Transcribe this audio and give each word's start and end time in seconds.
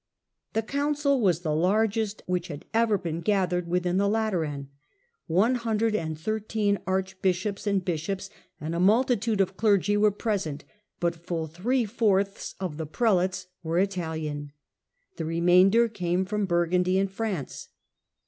The 0.53 0.63
council 0.63 1.21
was 1.21 1.41
the 1.41 1.53
largest 1.53 2.23
which 2.25 2.47
had 2.47 2.65
ever 2.73 2.97
been 2.97 3.21
gathered 3.21 3.67
within 3.67 3.97
the 3.97 4.09
Lateran. 4.09 4.69
One 5.27 5.53
hundred 5.53 5.93
and 5.95 6.19
thir 6.19 6.39
teen 6.39 6.79
archbishops 6.87 7.67
and 7.67 7.85
bishops 7.85 8.31
and 8.59 8.73
a 8.73 8.79
multitude 8.79 9.39
of 9.39 9.57
clergy 9.57 9.95
were 9.95 10.09
present, 10.09 10.63
but 10.99 11.15
fuD 11.23 11.51
three 11.51 11.85
fourths 11.85 12.55
of 12.59 12.77
the 12.77 12.87
prelates 12.87 13.45
Vere 13.63 13.77
Italian; 13.77 14.53
the 15.17 15.25
remainder 15.25 15.87
came 15.87 16.25
ftx)m 16.25 16.47
Burgundy 16.47 16.97
and 16.97 17.11
France. 17.11 17.67